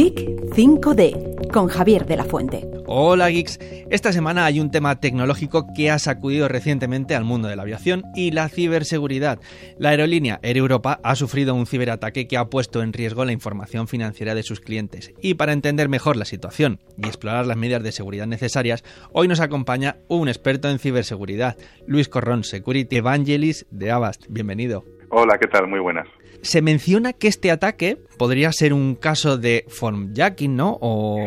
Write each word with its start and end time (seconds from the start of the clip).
Geek 0.00 0.30
5D 0.56 1.50
con 1.52 1.68
Javier 1.68 2.06
de 2.06 2.16
la 2.16 2.24
Fuente. 2.24 2.66
Hola 2.86 3.28
geeks, 3.28 3.58
esta 3.90 4.14
semana 4.14 4.46
hay 4.46 4.58
un 4.58 4.70
tema 4.70 4.98
tecnológico 4.98 5.66
que 5.76 5.90
ha 5.90 5.98
sacudido 5.98 6.48
recientemente 6.48 7.14
al 7.14 7.24
mundo 7.24 7.48
de 7.48 7.56
la 7.56 7.64
aviación 7.64 8.04
y 8.14 8.30
la 8.30 8.48
ciberseguridad. 8.48 9.40
La 9.76 9.90
aerolínea 9.90 10.40
Air 10.42 10.56
Europa 10.56 11.00
ha 11.02 11.16
sufrido 11.16 11.54
un 11.54 11.66
ciberataque 11.66 12.26
que 12.26 12.38
ha 12.38 12.48
puesto 12.48 12.82
en 12.82 12.94
riesgo 12.94 13.26
la 13.26 13.32
información 13.32 13.88
financiera 13.88 14.34
de 14.34 14.42
sus 14.42 14.60
clientes. 14.60 15.12
Y 15.20 15.34
para 15.34 15.52
entender 15.52 15.90
mejor 15.90 16.16
la 16.16 16.24
situación 16.24 16.80
y 16.96 17.06
explorar 17.06 17.44
las 17.44 17.58
medidas 17.58 17.82
de 17.82 17.92
seguridad 17.92 18.26
necesarias, 18.26 18.82
hoy 19.12 19.28
nos 19.28 19.40
acompaña 19.40 19.98
un 20.08 20.30
experto 20.30 20.70
en 20.70 20.78
ciberseguridad, 20.78 21.58
Luis 21.86 22.08
Corrón, 22.08 22.44
Security 22.44 22.96
Evangelist 22.96 23.64
de 23.70 23.90
Avast. 23.90 24.24
Bienvenido. 24.30 24.82
Hola, 25.12 25.38
¿qué 25.38 25.48
tal? 25.48 25.66
Muy 25.66 25.80
buenas. 25.80 26.06
Se 26.42 26.62
menciona 26.62 27.12
que 27.12 27.26
este 27.26 27.50
ataque 27.50 27.98
podría 28.16 28.52
ser 28.52 28.72
un 28.72 28.94
caso 28.94 29.36
de 29.36 29.64
formjacking, 29.68 30.56
¿no? 30.56 30.78
O 30.80 31.18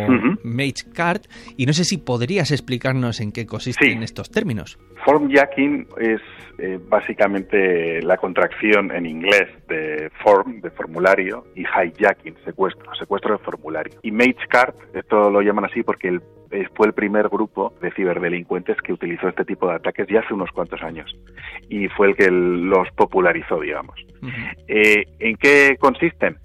mage 0.44 0.90
card. 0.96 1.22
Y 1.58 1.66
no 1.66 1.74
sé 1.74 1.84
si 1.84 1.98
podrías 1.98 2.52
explicarnos 2.52 3.20
en 3.20 3.34
qué 3.34 3.46
consisten 3.46 4.02
estos 4.02 4.32
términos. 4.32 4.80
Formjacking 5.06 5.88
es 6.00 6.22
eh, 6.60 6.80
básicamente 6.88 8.02
la 8.02 8.16
contracción 8.16 8.92
en 8.92 9.06
inglés 9.06 9.50
de 9.68 10.10
form, 10.24 10.62
de 10.62 10.72
formulario, 10.72 11.46
y 11.56 11.62
hijacking, 11.62 12.36
secuestro, 12.46 12.96
secuestro 12.96 13.38
de 13.38 13.44
formulario. 13.44 14.00
Y 14.02 14.12
mage 14.12 14.48
card, 14.50 14.76
esto 14.94 15.30
lo 15.30 15.42
llaman 15.42 15.66
así 15.66 15.84
porque 15.84 16.08
el 16.08 16.22
fue 16.76 16.88
el 16.88 16.94
primer 16.94 17.30
grupo 17.30 17.74
de 17.82 17.92
ciberdelincuentes 17.92 18.78
que 18.82 18.94
utilizó 18.94 19.28
este 19.28 19.46
tipo 19.46 19.68
de 19.68 19.76
ataques 19.76 20.08
ya 20.08 20.20
hace 20.20 20.34
unos 20.34 20.52
cuantos 20.52 20.82
años 20.84 21.16
y 21.70 21.88
fue 21.90 22.10
el 22.10 22.16
que 22.16 22.30
los 22.30 22.90
popularizó, 22.92 23.60
digamos. 23.60 23.96
Eh, 24.68 25.06
¿En 25.20 25.36
qué 25.38 25.78
consisten? 25.80 26.38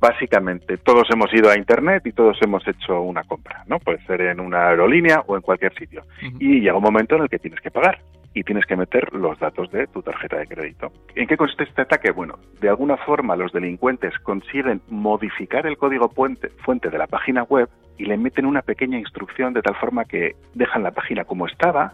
Básicamente, 0.00 0.78
todos 0.78 1.08
hemos 1.12 1.32
ido 1.32 1.48
a 1.48 1.56
Internet 1.56 2.04
y 2.06 2.12
todos 2.12 2.36
hemos 2.42 2.66
hecho 2.66 3.00
una 3.02 3.22
compra, 3.22 3.62
¿no? 3.68 3.78
Puede 3.78 4.04
ser 4.04 4.20
en 4.22 4.40
una 4.40 4.68
aerolínea 4.68 5.22
o 5.26 5.36
en 5.36 5.42
cualquier 5.42 5.72
sitio. 5.74 6.02
Y 6.40 6.60
llega 6.60 6.74
un 6.74 6.82
momento 6.82 7.14
en 7.14 7.22
el 7.22 7.28
que 7.28 7.38
tienes 7.38 7.60
que 7.60 7.70
pagar 7.70 8.00
y 8.34 8.42
tienes 8.42 8.66
que 8.66 8.76
meter 8.76 9.12
los 9.12 9.38
datos 9.38 9.70
de 9.70 9.86
tu 9.86 10.02
tarjeta 10.02 10.38
de 10.38 10.46
crédito. 10.46 10.90
¿En 11.14 11.28
qué 11.28 11.36
consiste 11.36 11.64
este 11.64 11.82
ataque? 11.82 12.10
Bueno, 12.10 12.38
de 12.60 12.68
alguna 12.68 12.96
forma 12.96 13.36
los 13.36 13.52
delincuentes 13.52 14.18
consiguen 14.24 14.80
modificar 14.88 15.66
el 15.66 15.76
código 15.76 16.08
fuente 16.08 16.90
de 16.90 16.98
la 16.98 17.06
página 17.06 17.44
web 17.44 17.68
y 18.02 18.04
le 18.04 18.16
meten 18.16 18.46
una 18.46 18.62
pequeña 18.62 18.98
instrucción 18.98 19.54
de 19.54 19.62
tal 19.62 19.76
forma 19.76 20.04
que 20.04 20.34
dejan 20.54 20.82
la 20.82 20.90
página 20.90 21.24
como 21.24 21.46
estaba, 21.46 21.92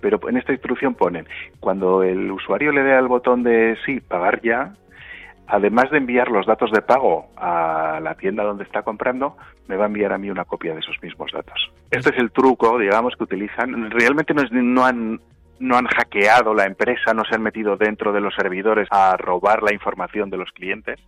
pero 0.00 0.20
en 0.28 0.36
esta 0.36 0.52
instrucción 0.52 0.94
ponen, 0.94 1.26
cuando 1.58 2.04
el 2.04 2.30
usuario 2.30 2.70
le 2.70 2.84
dé 2.84 2.94
al 2.94 3.08
botón 3.08 3.42
de 3.42 3.76
sí, 3.84 3.98
pagar 3.98 4.40
ya, 4.40 4.74
además 5.48 5.90
de 5.90 5.98
enviar 5.98 6.28
los 6.30 6.46
datos 6.46 6.70
de 6.70 6.80
pago 6.80 7.26
a 7.36 7.98
la 8.00 8.14
tienda 8.14 8.44
donde 8.44 8.62
está 8.62 8.82
comprando, 8.82 9.36
me 9.66 9.74
va 9.74 9.86
a 9.86 9.88
enviar 9.88 10.12
a 10.12 10.18
mí 10.18 10.30
una 10.30 10.44
copia 10.44 10.74
de 10.74 10.78
esos 10.78 11.02
mismos 11.02 11.32
datos. 11.32 11.72
Este 11.90 12.10
es 12.10 12.18
el 12.18 12.30
truco, 12.30 12.78
digamos, 12.78 13.16
que 13.16 13.24
utilizan. 13.24 13.90
Realmente 13.90 14.34
no, 14.34 14.44
no 14.52 14.84
han 14.84 15.20
no 15.60 15.76
han 15.76 15.86
hackeado 15.86 16.54
la 16.54 16.64
empresa, 16.64 17.14
no 17.14 17.22
se 17.28 17.34
han 17.34 17.42
metido 17.42 17.76
dentro 17.76 18.12
de 18.12 18.20
los 18.20 18.34
servidores 18.34 18.88
a 18.90 19.16
robar 19.16 19.62
la 19.62 19.72
información 19.72 20.30
de 20.30 20.36
los 20.36 20.50
clientes, 20.52 21.00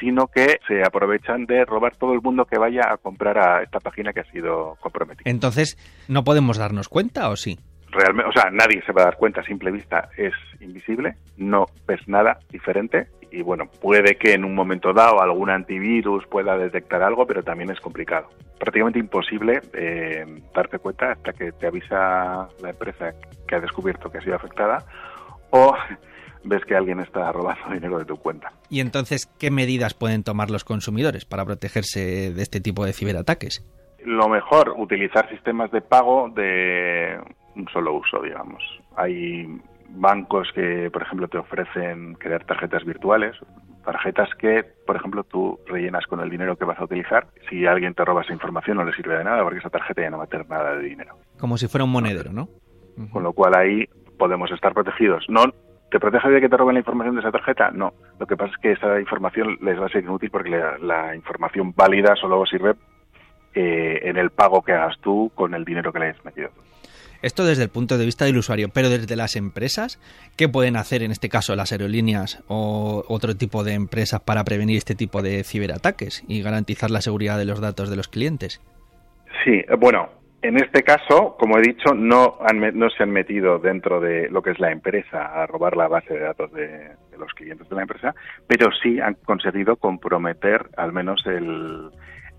sino 0.00 0.28
que 0.28 0.58
se 0.66 0.82
aprovechan 0.82 1.46
de 1.46 1.64
robar 1.64 1.96
todo 1.96 2.12
el 2.12 2.20
mundo 2.20 2.44
que 2.44 2.58
vaya 2.58 2.82
a 2.92 2.96
comprar 2.96 3.38
a 3.38 3.62
esta 3.62 3.80
página 3.80 4.12
que 4.12 4.20
ha 4.20 4.30
sido 4.30 4.76
comprometida. 4.80 5.30
Entonces, 5.30 5.76
¿no 6.08 6.24
podemos 6.24 6.58
darnos 6.58 6.88
cuenta 6.88 7.28
o 7.28 7.36
sí? 7.36 7.58
Realmente, 7.90 8.28
o 8.28 8.32
sea, 8.32 8.50
nadie 8.50 8.82
se 8.84 8.92
va 8.92 9.02
a 9.02 9.04
dar 9.06 9.16
cuenta 9.16 9.40
a 9.40 9.44
simple 9.44 9.70
vista, 9.70 10.10
es 10.16 10.34
invisible, 10.60 11.16
no 11.36 11.66
ves 11.86 12.06
nada 12.06 12.38
diferente 12.50 13.08
y 13.30 13.42
bueno, 13.42 13.64
puede 13.80 14.16
que 14.16 14.34
en 14.34 14.44
un 14.44 14.54
momento 14.54 14.92
dado 14.92 15.22
algún 15.22 15.50
antivirus 15.50 16.26
pueda 16.26 16.56
detectar 16.56 17.02
algo, 17.02 17.26
pero 17.26 17.42
también 17.42 17.70
es 17.70 17.80
complicado. 17.80 18.28
Prácticamente 18.58 18.98
imposible 18.98 19.60
eh, 19.72 20.26
darte 20.54 20.78
cuenta 20.78 21.12
hasta 21.12 21.32
que 21.32 21.52
te 21.52 21.66
avisa 21.66 22.48
la 22.60 22.70
empresa 22.70 23.14
que 23.46 23.54
ha 23.54 23.60
descubierto 23.60 24.10
que 24.10 24.18
ha 24.18 24.22
sido 24.22 24.36
afectada 24.36 24.84
o 25.50 25.74
ves 26.44 26.64
que 26.64 26.74
alguien 26.74 27.00
está 27.00 27.30
robando 27.32 27.72
dinero 27.72 27.98
de 27.98 28.04
tu 28.04 28.16
cuenta. 28.16 28.52
¿Y 28.70 28.80
entonces 28.80 29.26
qué 29.38 29.50
medidas 29.50 29.94
pueden 29.94 30.24
tomar 30.24 30.50
los 30.50 30.64
consumidores 30.64 31.24
para 31.24 31.44
protegerse 31.44 32.32
de 32.32 32.42
este 32.42 32.60
tipo 32.60 32.84
de 32.84 32.92
ciberataques? 32.92 33.64
Lo 34.04 34.28
mejor, 34.28 34.74
utilizar 34.76 35.28
sistemas 35.28 35.70
de 35.70 35.80
pago 35.80 36.30
de 36.30 37.18
un 37.56 37.68
solo 37.68 37.94
uso, 37.94 38.22
digamos. 38.22 38.62
Hay 38.96 39.46
bancos 39.90 40.48
que, 40.54 40.90
por 40.90 41.02
ejemplo, 41.02 41.28
te 41.28 41.38
ofrecen 41.38 42.14
crear 42.14 42.44
tarjetas 42.44 42.84
virtuales, 42.84 43.36
tarjetas 43.88 44.28
que, 44.38 44.66
por 44.86 44.96
ejemplo, 44.96 45.24
tú 45.24 45.58
rellenas 45.66 46.06
con 46.06 46.20
el 46.20 46.28
dinero 46.28 46.56
que 46.56 46.66
vas 46.66 46.78
a 46.78 46.84
utilizar. 46.84 47.28
Si 47.48 47.64
alguien 47.64 47.94
te 47.94 48.04
roba 48.04 48.20
esa 48.20 48.34
información 48.34 48.76
no 48.76 48.84
le 48.84 48.92
sirve 48.92 49.16
de 49.16 49.24
nada 49.24 49.42
porque 49.42 49.60
esa 49.60 49.70
tarjeta 49.70 50.02
ya 50.02 50.10
no 50.10 50.18
va 50.18 50.24
a 50.24 50.26
tener 50.26 50.46
nada 50.46 50.76
de 50.76 50.82
dinero. 50.82 51.16
Como 51.38 51.56
si 51.56 51.68
fuera 51.68 51.84
un 51.84 51.92
monedero, 51.92 52.30
¿no? 52.30 52.50
Con 53.10 53.22
lo 53.22 53.32
cual 53.32 53.54
ahí 53.54 53.86
podemos 54.18 54.50
estar 54.50 54.74
protegidos. 54.74 55.24
No 55.30 55.44
¿Te 55.90 55.98
protege 55.98 56.28
de 56.28 56.40
que 56.42 56.50
te 56.50 56.56
roben 56.58 56.74
la 56.74 56.80
información 56.80 57.14
de 57.14 57.22
esa 57.22 57.32
tarjeta? 57.32 57.70
No. 57.70 57.94
Lo 58.20 58.26
que 58.26 58.36
pasa 58.36 58.52
es 58.52 58.58
que 58.58 58.72
esa 58.72 59.00
información 59.00 59.56
les 59.62 59.80
va 59.80 59.86
a 59.86 59.88
ser 59.88 60.04
inútil 60.04 60.30
porque 60.30 60.50
la, 60.50 61.14
información 61.14 61.72
válida 61.74 62.14
solo 62.14 62.44
sirve 62.44 62.74
eh, 63.54 64.00
en 64.02 64.18
el 64.18 64.28
pago 64.28 64.60
que 64.60 64.72
hagas 64.72 64.98
tú 65.00 65.32
con 65.34 65.54
el 65.54 65.64
dinero 65.64 65.90
que 65.90 65.98
le 65.98 66.06
hayas 66.08 66.24
metido. 66.26 66.50
Esto 67.20 67.44
desde 67.44 67.64
el 67.64 67.68
punto 67.68 67.98
de 67.98 68.04
vista 68.04 68.24
del 68.24 68.36
usuario, 68.36 68.68
pero 68.72 68.88
desde 68.88 69.16
las 69.16 69.34
empresas, 69.34 70.00
¿qué 70.36 70.48
pueden 70.48 70.76
hacer 70.76 71.02
en 71.02 71.10
este 71.10 71.28
caso 71.28 71.56
las 71.56 71.72
aerolíneas 71.72 72.44
o 72.46 73.04
otro 73.08 73.34
tipo 73.36 73.64
de 73.64 73.74
empresas 73.74 74.20
para 74.20 74.44
prevenir 74.44 74.76
este 74.76 74.94
tipo 74.94 75.20
de 75.20 75.42
ciberataques 75.42 76.24
y 76.28 76.42
garantizar 76.42 76.90
la 76.90 77.00
seguridad 77.00 77.36
de 77.36 77.44
los 77.44 77.60
datos 77.60 77.90
de 77.90 77.96
los 77.96 78.08
clientes? 78.08 78.60
Sí, 79.44 79.64
bueno, 79.78 80.10
en 80.40 80.56
este 80.56 80.84
caso, 80.84 81.36
como 81.38 81.58
he 81.58 81.62
dicho, 81.62 81.94
no, 81.94 82.38
no 82.74 82.90
se 82.90 83.02
han 83.02 83.10
metido 83.10 83.58
dentro 83.58 84.00
de 84.00 84.30
lo 84.30 84.40
que 84.40 84.50
es 84.50 84.60
la 84.60 84.70
empresa 84.70 85.42
a 85.42 85.46
robar 85.46 85.76
la 85.76 85.88
base 85.88 86.14
de 86.14 86.20
datos 86.20 86.52
de, 86.52 86.92
los 87.18 87.32
clientes 87.34 87.68
de 87.68 87.74
la 87.74 87.82
empresa, 87.82 88.14
pero 88.46 88.70
sí 88.80 89.00
han 89.00 89.14
conseguido 89.14 89.74
comprometer 89.74 90.66
al 90.76 90.92
menos 90.92 91.26
el, 91.26 91.90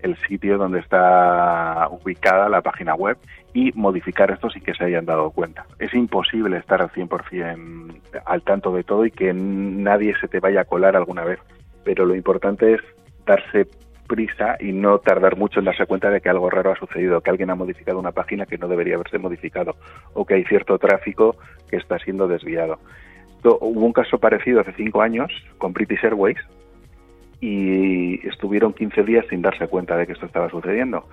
el 0.02 0.16
sitio 0.28 0.58
donde 0.58 0.80
está 0.80 1.88
ubicada 1.90 2.48
la 2.48 2.62
página 2.62 2.94
web 2.94 3.16
y 3.52 3.72
modificar 3.72 4.30
esto 4.30 4.50
sin 4.50 4.62
que 4.62 4.74
se 4.74 4.84
hayan 4.84 5.06
dado 5.06 5.30
cuenta. 5.30 5.66
Es 5.78 5.92
imposible 5.94 6.56
estar 6.58 6.80
al 6.80 6.90
100% 6.90 8.00
al 8.24 8.42
tanto 8.42 8.72
de 8.72 8.84
todo 8.84 9.04
y 9.04 9.10
que 9.10 9.32
nadie 9.32 10.14
se 10.20 10.28
te 10.28 10.40
vaya 10.40 10.62
a 10.62 10.64
colar 10.64 10.96
alguna 10.96 11.24
vez, 11.24 11.40
pero 11.84 12.04
lo 12.04 12.14
importante 12.14 12.74
es 12.74 12.80
darse 13.26 13.66
prisa 14.06 14.56
y 14.58 14.72
no 14.72 14.98
tardar 14.98 15.36
mucho 15.36 15.60
en 15.60 15.66
darse 15.66 15.86
cuenta 15.86 16.10
de 16.10 16.20
que 16.20 16.28
algo 16.28 16.50
raro 16.50 16.72
ha 16.72 16.76
sucedido, 16.76 17.20
que 17.20 17.30
alguien 17.30 17.50
ha 17.50 17.54
modificado 17.54 17.98
una 17.98 18.10
página 18.10 18.44
que 18.44 18.58
no 18.58 18.66
debería 18.66 18.96
haberse 18.96 19.18
modificado 19.18 19.76
o 20.14 20.24
que 20.24 20.34
hay 20.34 20.44
cierto 20.44 20.78
tráfico 20.78 21.36
que 21.68 21.76
está 21.76 21.98
siendo 22.00 22.26
desviado. 22.26 22.78
Hubo 23.44 23.86
un 23.86 23.92
caso 23.92 24.18
parecido 24.18 24.60
hace 24.60 24.72
cinco 24.72 25.00
años 25.00 25.32
con 25.58 25.72
British 25.72 26.04
Airways, 26.04 26.38
y 27.40 28.26
estuvieron 28.26 28.72
15 28.72 29.02
días 29.02 29.24
sin 29.30 29.42
darse 29.42 29.66
cuenta 29.66 29.96
de 29.96 30.06
que 30.06 30.12
esto 30.12 30.26
estaba 30.26 30.50
sucediendo. 30.50 31.06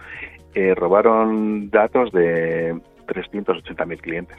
Eh, 0.54 0.76
robaron 0.76 1.70
datos 1.70 2.12
de 2.12 2.76
380.000 3.08 4.02
clientes. 4.02 4.38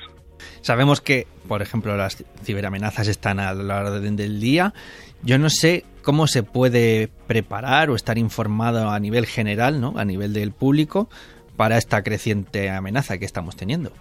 Sabemos 0.60 1.00
que, 1.00 1.26
por 1.48 1.62
ejemplo, 1.62 1.96
las 1.96 2.24
ciberamenazas 2.42 3.08
están 3.08 3.40
a 3.40 3.52
lo 3.54 3.64
largo 3.64 4.00
del 4.00 4.40
día. 4.40 4.74
Yo 5.22 5.38
no 5.38 5.50
sé 5.50 5.84
cómo 6.02 6.26
se 6.26 6.42
puede 6.42 7.08
preparar 7.26 7.90
o 7.90 7.96
estar 7.96 8.18
informado 8.18 8.90
a 8.90 9.00
nivel 9.00 9.26
general, 9.26 9.80
¿no? 9.80 9.94
a 9.96 10.04
nivel 10.04 10.32
del 10.32 10.52
público, 10.52 11.08
para 11.56 11.76
esta 11.76 12.02
creciente 12.02 12.70
amenaza 12.70 13.18
que 13.18 13.24
estamos 13.24 13.56
teniendo. 13.56 13.92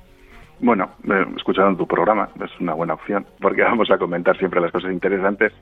Bueno, 0.60 0.90
escucharon 1.36 1.78
tu 1.78 1.88
programa, 1.88 2.30
es 2.44 2.52
una 2.60 2.74
buena 2.74 2.96
opción, 2.96 3.26
porque 3.40 3.62
vamos 3.64 3.92
a 3.92 3.98
comentar 3.98 4.38
siempre 4.38 4.62
las 4.62 4.72
cosas 4.72 4.92
interesantes. 4.92 5.54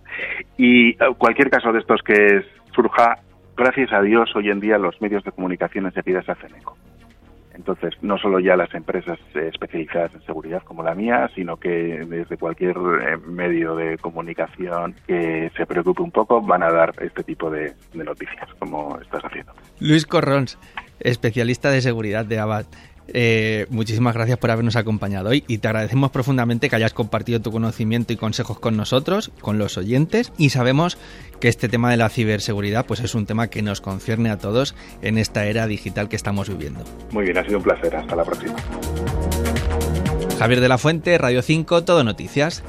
Y 0.58 0.90
eh, 0.90 0.98
cualquier 1.18 1.50
caso 1.50 1.72
de 1.74 1.80
estos 1.80 2.02
que 2.02 2.44
surja, 2.74 3.20
gracias 3.58 3.92
a 3.92 4.02
Dios, 4.02 4.34
hoy 4.36 4.50
en 4.50 4.60
día 4.60 4.78
los 4.78 5.00
medios 5.02 5.24
de 5.24 5.32
comunicación 5.32 5.86
enseguida 5.86 6.22
se 6.24 6.32
hacen 6.32 6.56
eco. 6.56 6.78
Entonces, 7.54 7.94
no 8.02 8.18
solo 8.18 8.40
ya 8.40 8.58
las 8.58 8.74
empresas 8.74 9.18
eh, 9.34 9.50
especializadas 9.52 10.14
en 10.14 10.22
seguridad 10.24 10.62
como 10.64 10.84
la 10.84 10.94
mía, 10.94 11.30
sino 11.36 11.56
que 11.58 12.04
desde 12.06 12.38
cualquier 12.38 12.76
eh, 12.76 13.18
medio 13.26 13.76
de 13.76 13.98
comunicación 13.98 14.94
que 15.08 15.50
se 15.56 15.66
preocupe 15.66 16.02
un 16.02 16.12
poco 16.12 16.42
van 16.42 16.64
a 16.64 16.72
dar 16.72 16.94
este 17.02 17.24
tipo 17.24 17.50
de, 17.50 17.74
de 17.94 18.04
noticias, 18.04 18.50
como 18.60 19.00
estás 19.00 19.24
haciendo. 19.24 19.54
Luis 19.80 20.06
Corrons, 20.06 20.60
especialista 21.00 21.72
de 21.72 21.82
seguridad 21.82 22.26
de 22.26 22.40
Abad. 22.40 22.66
Eh, 23.08 23.68
muchísimas 23.70 24.16
gracias 24.16 24.38
por 24.38 24.52
habernos 24.52 24.76
acompañado 24.76 25.30
hoy 25.30 25.44
y 25.48 25.60
te 25.60 25.68
agradecemos 25.68 26.12
profundamente 26.12 26.70
que 26.70 26.76
hayas 26.76 26.94
compartido 26.94 27.42
tu 27.42 27.52
conocimiento 27.52 28.14
y 28.14 28.16
consejos 28.16 28.60
con 28.60 28.76
nosotros, 28.78 29.32
con 29.42 29.58
los 29.58 29.78
oyentes 29.78 30.32
y 30.38 30.50
sabemos 30.50 30.98
que 31.40 31.48
este 31.48 31.70
tema 31.70 31.92
de 31.92 31.98
la 31.98 32.10
ciberseguridad 32.10 32.86
pues 32.86 33.00
es 33.02 33.14
un 33.16 33.26
tema 33.26 33.48
que 33.48 33.62
nos 33.62 33.82
concierne 33.82 34.30
a 34.30 34.38
todos 34.38 34.76
en 35.02 35.18
esta 35.18 35.46
era 35.46 35.68
digital 35.68 36.10
que 36.10 36.16
estamos 36.16 36.50
viviendo. 36.50 36.84
Muy 37.12 37.26
bien, 37.26 37.38
ha 37.38 37.46
sido 37.46 37.58
un 37.58 37.64
placer. 37.64 37.96
Hasta 37.96 38.16
la 38.16 38.24
próxima. 38.24 38.56
Javier 40.40 40.60
de 40.60 40.68
la 40.68 40.78
Fuente, 40.78 41.18
Radio 41.18 41.42
5, 41.42 41.84
Todo 41.84 42.04
Noticias. 42.04 42.64